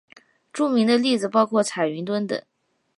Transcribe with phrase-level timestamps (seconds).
[0.51, 2.41] 著名的例子包括彩云邨等。